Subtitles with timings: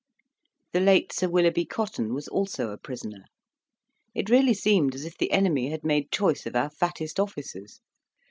[0.73, 3.25] The late Sir Willoughby Cotton was also a prisoner.
[4.15, 7.81] It really seemed as if the enemy had made choice of our fattest officers.